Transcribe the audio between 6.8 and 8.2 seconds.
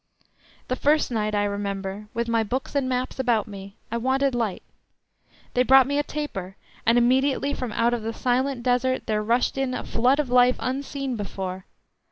and immediately from out of the